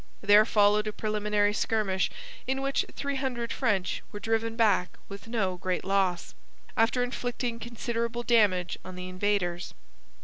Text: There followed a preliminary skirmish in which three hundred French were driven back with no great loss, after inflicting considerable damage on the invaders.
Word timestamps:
There 0.21 0.45
followed 0.45 0.87
a 0.87 0.91
preliminary 0.93 1.53
skirmish 1.53 2.09
in 2.47 2.63
which 2.63 2.85
three 2.91 3.17
hundred 3.17 3.53
French 3.53 4.01
were 4.11 4.19
driven 4.19 4.55
back 4.55 4.97
with 5.07 5.27
no 5.27 5.57
great 5.57 5.85
loss, 5.85 6.33
after 6.75 7.03
inflicting 7.03 7.59
considerable 7.59 8.23
damage 8.23 8.79
on 8.83 8.95
the 8.95 9.07
invaders. 9.07 9.75